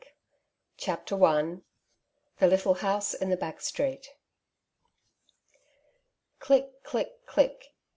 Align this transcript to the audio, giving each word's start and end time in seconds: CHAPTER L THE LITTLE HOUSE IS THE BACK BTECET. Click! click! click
CHAPTER 0.77 1.13
L 1.23 1.61
THE 2.39 2.47
LITTLE 2.47 2.73
HOUSE 2.73 3.13
IS 3.13 3.19
THE 3.29 3.37
BACK 3.37 3.59
BTECET. 3.59 4.07
Click! 6.39 6.71
click! 6.83 7.23
click 7.27 7.67